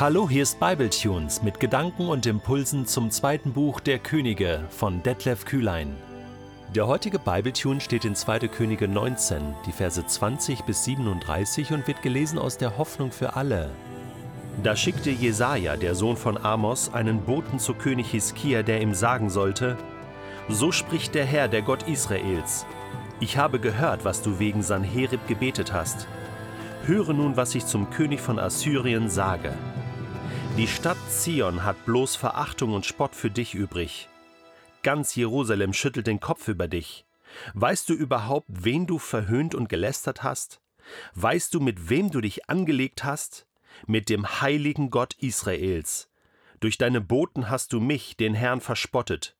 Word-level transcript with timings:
Hallo, 0.00 0.30
hier 0.30 0.44
ist 0.44 0.58
Bibletunes 0.58 1.42
mit 1.42 1.60
Gedanken 1.60 2.08
und 2.08 2.24
Impulsen 2.24 2.86
zum 2.86 3.10
zweiten 3.10 3.52
Buch 3.52 3.80
der 3.80 3.98
Könige 3.98 4.64
von 4.70 5.02
Detlef 5.02 5.44
Kühlein. 5.44 5.94
Der 6.74 6.86
heutige 6.86 7.18
Bibletune 7.18 7.82
steht 7.82 8.06
in 8.06 8.14
2. 8.14 8.48
Könige 8.48 8.88
19, 8.88 9.54
die 9.66 9.72
Verse 9.72 10.02
20 10.02 10.62
bis 10.62 10.84
37 10.84 11.72
und 11.72 11.86
wird 11.86 12.00
gelesen 12.00 12.38
aus 12.38 12.56
der 12.56 12.78
Hoffnung 12.78 13.12
für 13.12 13.36
alle. 13.36 13.68
Da 14.62 14.74
schickte 14.74 15.10
Jesaja, 15.10 15.76
der 15.76 15.94
Sohn 15.94 16.16
von 16.16 16.42
Amos, 16.42 16.94
einen 16.94 17.20
Boten 17.20 17.58
zu 17.58 17.74
König 17.74 18.10
Hiskia, 18.10 18.62
der 18.62 18.80
ihm 18.80 18.94
sagen 18.94 19.28
sollte: 19.28 19.76
So 20.48 20.72
spricht 20.72 21.14
der 21.14 21.26
Herr, 21.26 21.46
der 21.46 21.60
Gott 21.60 21.86
Israels: 21.86 22.64
Ich 23.20 23.36
habe 23.36 23.60
gehört, 23.60 24.06
was 24.06 24.22
du 24.22 24.38
wegen 24.38 24.62
Sanherib 24.62 25.28
gebetet 25.28 25.74
hast. 25.74 26.08
Höre 26.86 27.12
nun, 27.12 27.36
was 27.36 27.54
ich 27.54 27.66
zum 27.66 27.90
König 27.90 28.22
von 28.22 28.38
Assyrien 28.38 29.10
sage. 29.10 29.52
Die 30.56 30.66
Stadt 30.66 30.98
Zion 31.08 31.64
hat 31.64 31.86
bloß 31.86 32.16
Verachtung 32.16 32.74
und 32.74 32.84
Spott 32.84 33.14
für 33.14 33.30
dich 33.30 33.54
übrig. 33.54 34.08
Ganz 34.82 35.14
Jerusalem 35.14 35.72
schüttelt 35.72 36.06
den 36.06 36.20
Kopf 36.20 36.48
über 36.48 36.68
dich. 36.68 37.06
Weißt 37.54 37.88
du 37.88 37.94
überhaupt, 37.94 38.46
wen 38.48 38.86
du 38.86 38.98
verhöhnt 38.98 39.54
und 39.54 39.68
gelästert 39.68 40.22
hast? 40.22 40.60
Weißt 41.14 41.54
du, 41.54 41.60
mit 41.60 41.88
wem 41.88 42.10
du 42.10 42.20
dich 42.20 42.50
angelegt 42.50 43.04
hast? 43.04 43.46
Mit 43.86 44.08
dem 44.08 44.40
heiligen 44.40 44.90
Gott 44.90 45.14
Israels. 45.14 46.10
Durch 46.58 46.76
deine 46.76 47.00
Boten 47.00 47.48
hast 47.48 47.72
du 47.72 47.80
mich, 47.80 48.16
den 48.16 48.34
Herrn, 48.34 48.60
verspottet. 48.60 49.36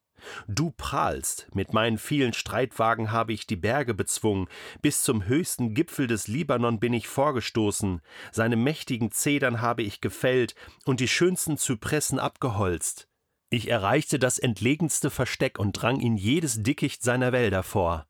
Du 0.48 0.70
prahlst, 0.70 1.48
mit 1.54 1.72
meinen 1.72 1.98
vielen 1.98 2.32
Streitwagen 2.32 3.12
habe 3.12 3.32
ich 3.32 3.46
die 3.46 3.56
Berge 3.56 3.94
bezwungen, 3.94 4.48
bis 4.82 5.02
zum 5.02 5.26
höchsten 5.26 5.74
Gipfel 5.74 6.06
des 6.06 6.28
Libanon 6.28 6.80
bin 6.80 6.92
ich 6.92 7.08
vorgestoßen, 7.08 8.00
seine 8.32 8.56
mächtigen 8.56 9.10
Zedern 9.10 9.60
habe 9.60 9.82
ich 9.82 10.00
gefällt 10.00 10.54
und 10.84 11.00
die 11.00 11.08
schönsten 11.08 11.56
Zypressen 11.56 12.18
abgeholzt. 12.18 13.08
Ich 13.50 13.68
erreichte 13.68 14.18
das 14.18 14.38
entlegenste 14.38 15.10
Versteck 15.10 15.58
und 15.58 15.72
drang 15.72 15.98
in 15.98 16.16
jedes 16.16 16.62
Dickicht 16.62 17.02
seiner 17.02 17.32
Wälder 17.32 17.64
vor. 17.64 18.06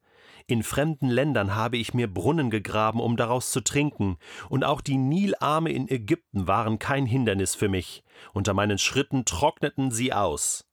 In 0.47 0.62
fremden 0.62 1.08
Ländern 1.08 1.55
habe 1.55 1.77
ich 1.77 1.94
mir 1.94 2.12
Brunnen 2.12 2.50
gegraben, 2.50 3.00
um 3.00 3.16
daraus 3.16 3.50
zu 3.50 3.61
trinken, 3.61 4.19
und 4.48 4.64
auch 4.64 4.81
die 4.81 4.97
Nilarme 4.97 5.70
in 5.70 5.88
Ägypten 5.88 6.47
waren 6.48 6.78
kein 6.78 7.06
Hindernis 7.06 7.55
für 7.55 7.69
mich, 7.69 8.03
unter 8.33 8.53
meinen 8.53 8.78
Schritten 8.78 9.25
trockneten 9.25 9.92
sie 9.92 10.12
aus. 10.12 10.69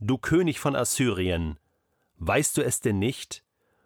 Du 0.00 0.16
König 0.16 0.60
von 0.60 0.76
Assyrien, 0.76 1.58
weißt 2.18 2.56
du 2.56 2.62
es 2.62 2.78
denn 2.78 3.00
nicht? 3.00 3.42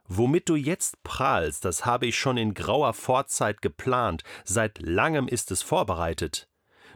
Womit 0.06 0.46
du 0.50 0.56
jetzt 0.56 1.02
prahlst, 1.04 1.64
das 1.64 1.86
habe 1.86 2.04
ich 2.04 2.18
schon 2.18 2.36
in 2.36 2.52
grauer 2.52 2.92
Vorzeit 2.92 3.62
geplant, 3.62 4.22
seit 4.44 4.78
langem 4.82 5.26
ist 5.26 5.50
es 5.50 5.62
vorbereitet. 5.62 6.50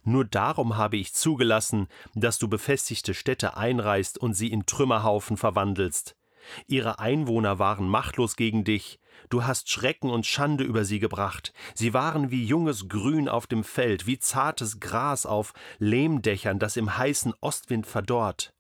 Nur 0.05 0.27
darum 0.27 0.77
habe 0.77 0.98
ich 0.98 1.14
zugelassen, 1.14 1.89
dass 2.14 2.39
du 2.39 2.47
befestigte 2.47 3.14
Städte 3.14 3.56
einreißt 3.56 4.19
und 4.19 4.34
sie 4.34 4.48
in 4.48 4.67
Trümmerhaufen 4.67 5.39
verwandelst. 5.39 6.14
Ihre 6.67 6.98
Einwohner 6.98 7.59
waren 7.59 7.89
machtlos 7.89 8.37
gegen 8.37 8.64
dich, 8.64 9.00
du 9.31 9.44
hast 9.44 9.70
Schrecken 9.70 10.11
und 10.11 10.27
Schande 10.27 10.62
über 10.62 10.84
sie 10.84 10.98
gebracht, 10.98 11.55
sie 11.75 11.94
waren 11.94 12.31
wie 12.31 12.44
junges 12.44 12.87
Grün 12.87 13.31
auf 13.31 13.47
dem 13.47 13.64
Feld, 13.64 14.06
wie 14.06 14.19
zartes 14.19 14.78
Gras 14.78 15.25
auf 15.25 15.55
Lehmdächern, 15.78 16.59
das 16.59 16.77
im 16.77 16.98
heißen 16.98 17.33
Ostwind 17.41 17.87
verdorrt. 17.87 18.53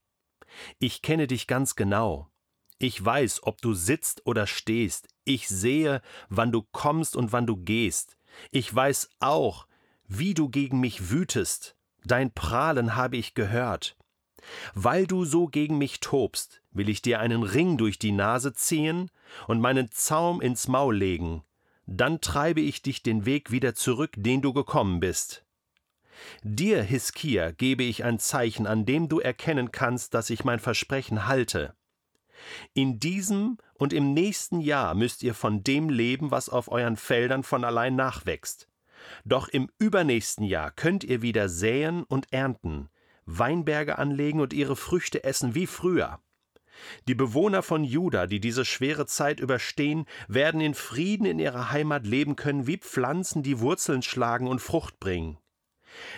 Ich 0.78 1.02
kenne 1.02 1.26
dich 1.26 1.46
ganz 1.46 1.76
genau. 1.76 2.30
Ich 2.78 3.02
weiß, 3.02 3.42
ob 3.44 3.60
du 3.62 3.72
sitzt 3.72 4.26
oder 4.26 4.46
stehst. 4.46 5.08
Ich 5.24 5.48
sehe, 5.48 6.02
wann 6.28 6.52
du 6.52 6.62
kommst 6.62 7.16
und 7.16 7.32
wann 7.32 7.46
du 7.46 7.56
gehst. 7.56 8.16
Ich 8.50 8.74
weiß 8.74 9.10
auch, 9.18 9.66
wie 10.06 10.34
du 10.34 10.48
gegen 10.48 10.80
mich 10.80 11.10
wütest. 11.10 11.76
Dein 12.04 12.32
Prahlen 12.32 12.94
habe 12.94 13.16
ich 13.16 13.34
gehört. 13.34 13.96
Weil 14.74 15.06
du 15.06 15.24
so 15.24 15.46
gegen 15.46 15.78
mich 15.78 16.00
tobst, 16.00 16.62
will 16.70 16.88
ich 16.88 17.02
dir 17.02 17.20
einen 17.20 17.42
Ring 17.42 17.78
durch 17.78 17.98
die 17.98 18.12
Nase 18.12 18.52
ziehen 18.52 19.10
und 19.48 19.60
meinen 19.60 19.90
Zaum 19.90 20.40
ins 20.40 20.68
Maul 20.68 20.96
legen. 20.96 21.42
Dann 21.86 22.20
treibe 22.20 22.60
ich 22.60 22.82
dich 22.82 23.02
den 23.02 23.24
Weg 23.24 23.50
wieder 23.50 23.74
zurück, 23.74 24.12
den 24.16 24.42
du 24.42 24.52
gekommen 24.52 25.00
bist. 25.00 25.45
Dir, 26.42 26.82
Hiskia, 26.82 27.50
gebe 27.50 27.82
ich 27.82 28.04
ein 28.04 28.18
Zeichen, 28.18 28.66
an 28.66 28.86
dem 28.86 29.08
du 29.08 29.20
erkennen 29.20 29.72
kannst, 29.72 30.14
dass 30.14 30.30
ich 30.30 30.44
mein 30.44 30.58
Versprechen 30.58 31.26
halte. 31.26 31.74
In 32.74 32.98
diesem 32.98 33.58
und 33.74 33.92
im 33.92 34.12
nächsten 34.12 34.60
Jahr 34.60 34.94
müsst 34.94 35.22
ihr 35.22 35.34
von 35.34 35.62
dem 35.62 35.88
leben, 35.88 36.30
was 36.30 36.48
auf 36.48 36.70
euren 36.70 36.96
Feldern 36.96 37.42
von 37.42 37.64
allein 37.64 37.96
nachwächst. 37.96 38.68
Doch 39.24 39.48
im 39.48 39.70
übernächsten 39.78 40.44
Jahr 40.44 40.70
könnt 40.70 41.04
ihr 41.04 41.22
wieder 41.22 41.48
säen 41.48 42.04
und 42.04 42.32
ernten, 42.32 42.88
Weinberge 43.24 43.98
anlegen 43.98 44.40
und 44.40 44.52
ihre 44.52 44.76
Früchte 44.76 45.24
essen 45.24 45.54
wie 45.54 45.66
früher. 45.66 46.20
Die 47.08 47.14
Bewohner 47.14 47.62
von 47.62 47.84
Juda, 47.84 48.26
die 48.26 48.40
diese 48.40 48.64
schwere 48.64 49.06
Zeit 49.06 49.40
überstehen, 49.40 50.04
werden 50.28 50.60
in 50.60 50.74
Frieden 50.74 51.26
in 51.26 51.38
ihrer 51.38 51.70
Heimat 51.70 52.06
leben 52.06 52.36
können, 52.36 52.66
wie 52.66 52.76
Pflanzen, 52.76 53.42
die 53.42 53.60
Wurzeln 53.60 54.02
schlagen 54.02 54.46
und 54.46 54.60
Frucht 54.60 55.00
bringen. 55.00 55.38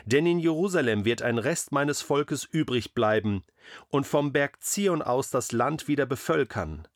Denn 0.05 0.27
in 0.27 0.39
Jerusalem 0.39 1.05
wird 1.05 1.23
ein 1.23 1.39
Rest 1.39 1.73
meines 1.73 2.03
Volkes 2.03 2.45
übrig 2.45 2.95
bleiben 2.95 3.45
und 3.89 4.07
vom 4.07 4.33
Berg 4.33 4.63
Zion 4.63 5.03
aus 5.03 5.31
das 5.31 5.53
Land 5.53 5.89
wieder 5.89 6.07
bevölkern. 6.07 6.89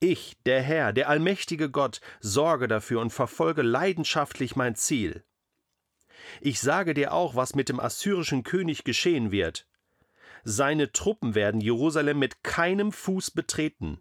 Ich, 0.00 0.36
der 0.46 0.62
Herr, 0.62 0.92
der 0.92 1.08
allmächtige 1.08 1.70
Gott, 1.70 2.00
sorge 2.20 2.66
dafür 2.66 3.00
und 3.00 3.10
verfolge 3.10 3.62
leidenschaftlich 3.62 4.56
mein 4.56 4.74
Ziel. 4.74 5.22
Ich 6.40 6.60
sage 6.60 6.94
dir 6.94 7.12
auch, 7.12 7.34
was 7.36 7.54
mit 7.54 7.68
dem 7.68 7.78
assyrischen 7.78 8.42
König 8.42 8.84
geschehen 8.84 9.30
wird. 9.30 9.66
Seine 10.44 10.90
Truppen 10.92 11.34
werden 11.34 11.60
Jerusalem 11.60 12.18
mit 12.18 12.42
keinem 12.42 12.90
Fuß 12.90 13.30
betreten. 13.30 14.00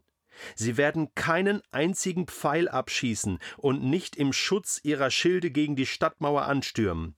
Sie 0.55 0.77
werden 0.77 1.13
keinen 1.13 1.61
einzigen 1.71 2.25
Pfeil 2.25 2.67
abschießen 2.67 3.39
und 3.57 3.83
nicht 3.83 4.15
im 4.15 4.33
Schutz 4.33 4.79
ihrer 4.83 5.11
Schilde 5.11 5.51
gegen 5.51 5.75
die 5.75 5.85
Stadtmauer 5.85 6.43
anstürmen. 6.43 7.15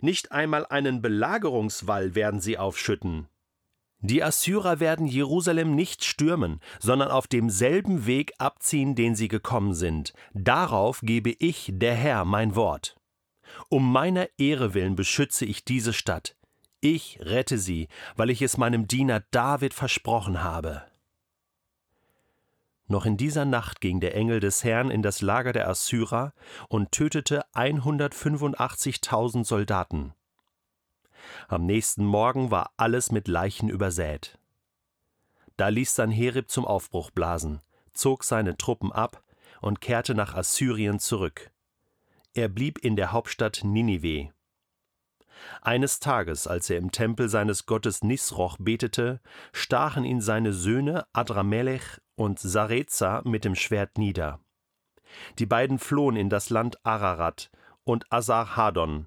Nicht 0.00 0.32
einmal 0.32 0.66
einen 0.66 1.02
Belagerungswall 1.02 2.14
werden 2.14 2.40
sie 2.40 2.58
aufschütten. 2.58 3.28
Die 4.00 4.22
Assyrer 4.22 4.78
werden 4.78 5.06
Jerusalem 5.06 5.74
nicht 5.74 6.04
stürmen, 6.04 6.60
sondern 6.78 7.10
auf 7.10 7.26
demselben 7.26 8.06
Weg 8.06 8.32
abziehen, 8.38 8.94
den 8.94 9.14
sie 9.14 9.28
gekommen 9.28 9.74
sind. 9.74 10.12
Darauf 10.34 11.00
gebe 11.02 11.30
ich, 11.38 11.70
der 11.72 11.94
Herr, 11.94 12.24
mein 12.24 12.54
Wort. 12.54 12.96
Um 13.68 13.90
meiner 13.90 14.28
Ehre 14.38 14.74
willen 14.74 14.96
beschütze 14.96 15.44
ich 15.44 15.64
diese 15.64 15.92
Stadt. 15.92 16.36
Ich 16.80 17.18
rette 17.22 17.58
sie, 17.58 17.88
weil 18.16 18.30
ich 18.30 18.42
es 18.42 18.58
meinem 18.58 18.86
Diener 18.86 19.24
David 19.30 19.72
versprochen 19.72 20.42
habe. 20.42 20.84
Noch 22.88 23.04
in 23.04 23.16
dieser 23.16 23.44
Nacht 23.44 23.80
ging 23.80 23.98
der 24.00 24.14
Engel 24.14 24.38
des 24.38 24.62
Herrn 24.62 24.90
in 24.90 25.02
das 25.02 25.20
Lager 25.20 25.52
der 25.52 25.68
Assyrer 25.68 26.32
und 26.68 26.92
tötete 26.92 27.44
185.000 27.52 29.44
Soldaten. 29.44 30.14
Am 31.48 31.66
nächsten 31.66 32.04
Morgen 32.04 32.52
war 32.52 32.72
alles 32.76 33.10
mit 33.10 33.26
Leichen 33.26 33.68
übersät. 33.68 34.38
Da 35.56 35.68
ließ 35.68 35.96
Sanherib 35.96 36.48
zum 36.48 36.64
Aufbruch 36.64 37.10
blasen, 37.10 37.60
zog 37.92 38.22
seine 38.22 38.56
Truppen 38.56 38.92
ab 38.92 39.22
und 39.60 39.80
kehrte 39.80 40.14
nach 40.14 40.34
Assyrien 40.34 41.00
zurück. 41.00 41.50
Er 42.34 42.48
blieb 42.48 42.78
in 42.78 42.94
der 42.94 43.10
Hauptstadt 43.10 43.62
Ninive. 43.64 44.30
Eines 45.60 45.98
Tages, 45.98 46.46
als 46.46 46.70
er 46.70 46.78
im 46.78 46.92
Tempel 46.92 47.28
seines 47.28 47.66
Gottes 47.66 48.02
Nisroch 48.04 48.56
betete, 48.60 49.20
stachen 49.52 50.04
ihn 50.04 50.20
seine 50.20 50.52
Söhne 50.52 51.06
Adramelech 51.12 52.00
und 52.16 52.38
Sareza 52.38 53.22
mit 53.24 53.44
dem 53.44 53.54
Schwert 53.54 53.98
nieder. 53.98 54.40
Die 55.38 55.46
beiden 55.46 55.78
flohen 55.78 56.16
in 56.16 56.28
das 56.28 56.50
Land 56.50 56.84
Ararat 56.84 57.50
und 57.84 58.12
Asarhadon. 58.12 59.06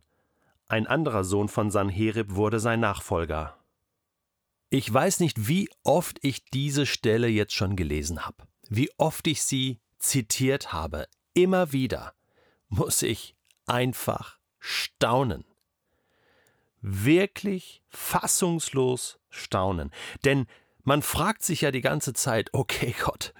Ein 0.67 0.87
anderer 0.87 1.23
Sohn 1.23 1.49
von 1.49 1.71
Sanherib 1.71 2.35
wurde 2.35 2.59
sein 2.59 2.79
Nachfolger. 2.79 3.57
Ich 4.69 4.91
weiß 4.91 5.19
nicht, 5.19 5.47
wie 5.47 5.69
oft 5.83 6.19
ich 6.21 6.45
diese 6.45 6.85
Stelle 6.85 7.27
jetzt 7.27 7.53
schon 7.53 7.75
gelesen 7.75 8.25
habe, 8.25 8.43
wie 8.69 8.89
oft 8.97 9.27
ich 9.27 9.43
sie 9.43 9.79
zitiert 9.97 10.71
habe. 10.71 11.07
Immer 11.33 11.73
wieder 11.73 12.13
muss 12.69 13.01
ich 13.01 13.35
einfach 13.65 14.37
staunen 14.59 15.43
wirklich 16.81 17.83
fassungslos 17.89 19.19
staunen. 19.29 19.91
Denn 20.23 20.47
man 20.89 21.03
fragt 21.03 21.43
sich 21.43 21.61
ja 21.61 21.69
die 21.69 21.81
ganze 21.81 22.13
Zeit, 22.13 22.49
okay 22.51 22.95
Gott, 22.99 23.35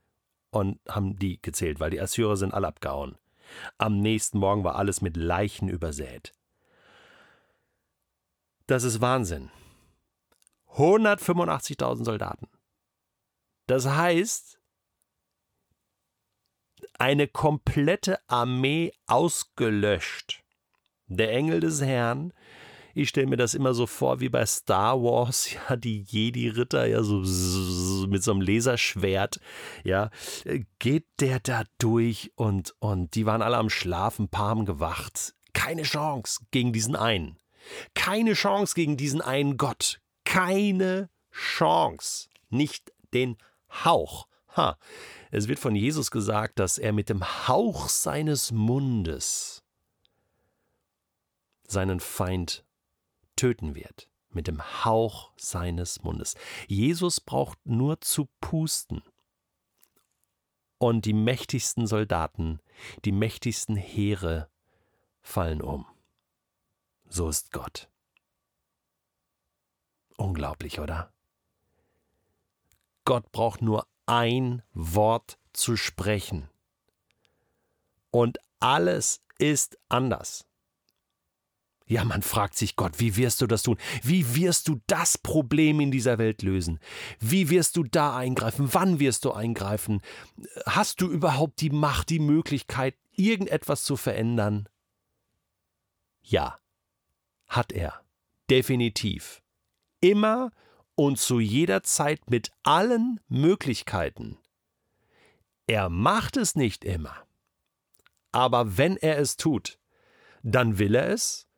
und 0.50 0.80
haben 0.90 1.20
die 1.20 1.40
gezählt, 1.40 1.80
weil 1.80 1.92
die 1.92 2.02
Assyrer 2.02 2.36
sind 2.36 2.52
alle 2.52 2.66
abgehauen. 2.66 3.16
Am 3.78 4.00
nächsten 4.00 4.40
Morgen 4.40 4.64
war 4.64 4.74
alles 4.74 5.02
mit 5.02 5.18
Leichen 5.18 5.70
übersät. 5.70 6.34
Das 8.66 8.84
ist 8.84 9.02
Wahnsinn. 9.02 9.52
185.000 10.74 12.06
Soldaten. 12.06 12.48
Das 13.68 13.86
heißt, 13.86 14.60
eine 16.98 17.28
komplette 17.28 18.20
Armee 18.26 18.94
ausgelöscht. 19.06 20.44
Der 21.06 21.32
Engel 21.34 21.60
des 21.60 21.84
Herrn, 21.84 22.34
ich 22.94 23.10
stelle 23.10 23.28
mir 23.28 23.38
das 23.38 23.54
immer 23.54 23.74
so 23.74 23.88
vor 23.88 24.20
wie 24.20 24.30
bei 24.30 24.46
Star 24.46 25.02
Wars, 25.02 25.54
ja, 25.70 25.76
die 25.76 26.04
Jedi-Ritter, 26.04 26.86
ja, 26.86 27.04
so 27.04 28.08
mit 28.08 28.24
so 28.24 28.32
einem 28.32 28.42
Laserschwert, 28.42 29.40
ja, 29.84 30.10
geht 30.80 31.06
der 31.20 31.40
da 31.40 31.64
durch 31.78 32.32
und, 32.36 32.76
und 32.80 33.16
die 33.16 33.26
waren 33.26 33.42
alle 33.42 33.58
am 33.58 33.70
Schlafen, 33.70 34.30
paar 34.30 34.50
haben 34.50 34.66
gewacht. 34.66 35.34
Keine 35.54 35.84
Chance 35.84 36.46
gegen 36.52 36.74
diesen 36.74 36.96
einen. 36.96 37.38
Keine 37.94 38.34
Chance 38.34 38.74
gegen 38.76 38.98
diesen 38.98 39.22
einen 39.22 39.58
Gott. 39.58 40.02
Keine 40.24 41.10
Chance. 41.32 42.30
Nicht 42.50 42.92
den 43.14 43.38
Hauch. 43.86 44.28
Ha. 44.56 44.78
Es 45.30 45.48
wird 45.48 45.60
von 45.60 45.76
Jesus 45.76 46.12
gesagt, 46.12 46.60
dass 46.60 46.78
er 46.78 46.92
mit 46.92 47.10
dem 47.10 47.48
Hauch 47.48 47.88
seines 47.88 48.52
Mundes 48.52 49.64
seinen 51.68 52.00
Feind 52.00 52.66
töten 53.42 53.74
wird. 53.74 54.08
Mit 54.30 54.48
dem 54.48 54.62
Hauch 54.86 55.32
seines 55.36 56.04
Mundes. 56.04 56.36
Jesus 56.68 57.20
braucht 57.20 57.58
nur 57.66 58.00
zu 58.02 58.30
pusten. 58.40 59.02
Und 60.78 61.06
die 61.06 61.14
mächtigsten 61.14 61.88
Soldaten, 61.88 62.60
die 63.04 63.12
mächtigsten 63.12 63.76
Heere 63.76 64.48
fallen 65.22 65.62
um. 65.62 65.86
So 67.10 67.30
ist 67.30 67.52
Gott. 67.52 67.90
Unglaublich, 70.18 70.80
oder? 70.80 71.12
Gott 73.06 73.32
braucht 73.32 73.64
nur 73.64 73.88
ein 74.06 74.62
Wort 74.74 75.40
zu 75.52 75.76
sprechen. 75.76 76.48
Und 78.12 78.38
alles 78.60 79.24
ist 79.40 79.80
anders. 79.90 80.46
Ja, 81.92 82.06
man 82.06 82.22
fragt 82.22 82.56
sich 82.56 82.78
Gott, 82.78 83.02
wie 83.02 83.18
wirst 83.18 83.42
du 83.42 83.48
das 83.48 83.64
tun? 83.64 83.78
Wie 84.02 84.34
wirst 84.34 84.70
du 84.70 84.80
das 84.88 85.18
Problem 85.18 85.82
in 85.82 85.92
dieser 85.92 86.18
Welt 86.18 86.42
lösen? 86.42 86.80
Wie 87.20 87.50
wirst 87.50 87.76
du 87.76 87.84
da 87.84 88.16
eingreifen? 88.16 88.74
Wann 88.74 89.02
wirst 89.02 89.26
du 89.26 89.34
eingreifen? 89.34 90.00
Hast 90.66 91.02
du 91.02 91.12
überhaupt 91.12 91.60
die 91.60 91.70
Macht, 91.70 92.10
die 92.10 92.20
Möglichkeit, 92.20 92.96
irgendetwas 93.12 93.84
zu 93.84 93.98
verändern? 93.98 94.70
Ja, 96.22 96.60
hat 97.48 97.74
er. 97.74 98.06
Definitiv. 98.50 99.44
Immer 100.00 100.52
und 100.96 101.20
zu 101.20 101.42
jeder 101.42 101.84
Zeit 101.84 102.30
mit 102.30 102.54
allen 102.64 103.20
Möglichkeiten. 103.28 104.38
Er 105.68 105.90
macht 105.90 106.38
es 106.38 106.56
nicht 106.56 106.86
immer. 106.86 107.28
Aber 108.32 108.78
wenn 108.78 108.96
er 108.96 109.18
es 109.18 109.36
tut, 109.36 109.78
dann 110.42 110.80
will 110.80 110.96
er 110.96 111.10
es 111.10 111.50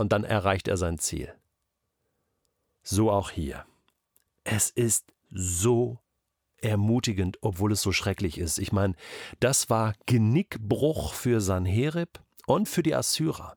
und 0.00 0.12
dann 0.12 0.24
erreicht 0.24 0.66
er 0.66 0.76
sein 0.76 0.98
Ziel. 0.98 1.32
So 2.82 3.10
auch 3.10 3.30
hier. 3.30 3.66
Es 4.42 4.70
ist 4.70 5.12
so 5.30 5.98
ermutigend, 6.56 7.38
obwohl 7.42 7.72
es 7.72 7.82
so 7.82 7.92
schrecklich 7.92 8.38
ist. 8.38 8.58
Ich 8.58 8.72
meine, 8.72 8.94
das 9.38 9.70
war 9.70 9.94
Genickbruch 10.06 11.12
für 11.12 11.40
Sanherib 11.40 12.20
und 12.46 12.68
für 12.68 12.82
die 12.82 12.94
Assyrer. 12.94 13.56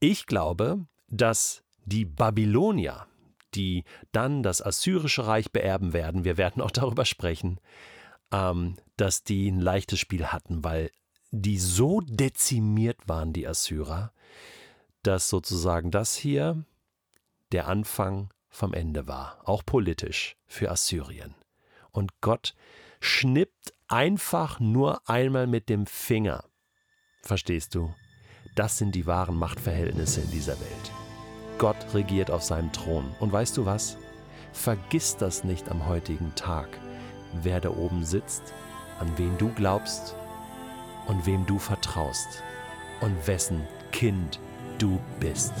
Ich 0.00 0.26
glaube, 0.26 0.86
dass 1.08 1.64
die 1.84 2.04
Babylonier, 2.04 3.06
die 3.54 3.84
dann 4.12 4.42
das 4.42 4.62
assyrische 4.62 5.26
Reich 5.26 5.50
beerben 5.50 5.92
werden, 5.92 6.24
wir 6.24 6.36
werden 6.36 6.62
auch 6.62 6.70
darüber 6.70 7.04
sprechen, 7.04 7.58
ähm, 8.32 8.76
dass 8.96 9.24
die 9.24 9.50
ein 9.50 9.60
leichtes 9.60 9.98
Spiel 9.98 10.26
hatten, 10.26 10.62
weil 10.62 10.90
die 11.30 11.58
so 11.58 12.00
dezimiert 12.00 13.08
waren, 13.08 13.32
die 13.32 13.46
Assyrer, 13.46 14.12
dass 15.02 15.28
sozusagen 15.28 15.90
das 15.90 16.14
hier 16.14 16.64
der 17.52 17.68
Anfang 17.68 18.30
vom 18.48 18.74
Ende 18.74 19.06
war, 19.06 19.38
auch 19.44 19.64
politisch 19.64 20.36
für 20.46 20.70
Assyrien. 20.70 21.34
Und 21.90 22.20
Gott 22.20 22.54
schnippt 23.00 23.74
einfach 23.88 24.60
nur 24.60 25.08
einmal 25.08 25.46
mit 25.46 25.68
dem 25.68 25.86
Finger. 25.86 26.44
Verstehst 27.22 27.74
du? 27.74 27.94
Das 28.54 28.78
sind 28.78 28.94
die 28.94 29.06
wahren 29.06 29.36
Machtverhältnisse 29.36 30.20
in 30.22 30.30
dieser 30.30 30.58
Welt. 30.60 30.92
Gott 31.58 31.76
regiert 31.94 32.30
auf 32.30 32.42
seinem 32.42 32.72
Thron. 32.72 33.04
Und 33.20 33.32
weißt 33.32 33.56
du 33.56 33.66
was? 33.66 33.96
Vergiss 34.52 35.16
das 35.16 35.44
nicht 35.44 35.68
am 35.68 35.86
heutigen 35.86 36.34
Tag, 36.34 36.68
wer 37.42 37.60
da 37.60 37.70
oben 37.70 38.04
sitzt, 38.04 38.42
an 38.98 39.16
wen 39.16 39.36
du 39.38 39.52
glaubst 39.54 40.14
und 41.06 41.26
wem 41.26 41.46
du 41.46 41.58
vertraust 41.58 42.42
und 43.00 43.26
wessen 43.26 43.66
Kind 43.92 44.40
du 44.78 44.98
bist. 45.20 45.52